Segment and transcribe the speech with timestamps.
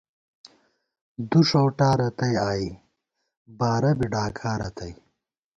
[1.29, 2.67] دُݭؤٹارتئی آئی،
[3.59, 4.93] بارہ بی ڈاکا رتئی